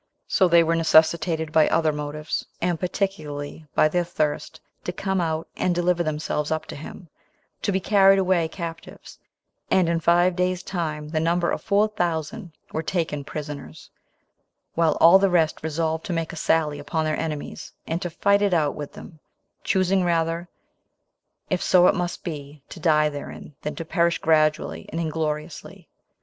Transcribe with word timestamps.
So 0.27 0.47
they 0.47 0.63
were 0.63 0.73
necessitated 0.75 1.51
by 1.51 1.69
other 1.69 1.93
motives, 1.93 2.47
and 2.59 2.79
particularly 2.79 3.67
by 3.75 3.87
their 3.87 4.03
thirst, 4.03 4.59
to 4.83 4.91
come 4.91 5.21
out, 5.21 5.47
and 5.55 5.75
deliver 5.75 6.01
themselves 6.01 6.49
up 6.49 6.65
to 6.73 6.75
him, 6.75 7.07
to 7.61 7.71
be 7.71 7.79
carried 7.79 8.17
away 8.17 8.47
captives; 8.47 9.19
and 9.69 9.87
in 9.87 9.99
five 9.99 10.35
days' 10.35 10.63
time 10.63 11.09
the 11.09 11.19
number 11.19 11.51
of 11.51 11.61
four 11.61 11.87
thousand 11.87 12.51
were 12.71 12.81
taken 12.81 13.23
prisoners, 13.23 13.91
while 14.73 14.97
all 14.99 15.19
the 15.19 15.29
rest 15.29 15.61
resolved 15.61 16.03
to 16.07 16.13
make 16.13 16.33
a 16.33 16.35
sally 16.35 16.79
upon 16.79 17.05
their 17.05 17.19
enemies, 17.19 17.71
and 17.85 18.01
to 18.01 18.09
fight 18.09 18.41
it 18.41 18.55
out 18.55 18.73
with 18.73 18.93
them, 18.93 19.19
choosing 19.63 20.03
rather, 20.03 20.49
if 21.51 21.61
so 21.61 21.85
it 21.85 21.93
must 21.93 22.23
be, 22.23 22.63
to 22.69 22.79
die 22.79 23.07
therein, 23.07 23.53
than 23.61 23.75
to 23.75 23.85
perish 23.85 24.17
gradually 24.17 24.87
and 24.89 24.99
ingloriously. 24.99 25.87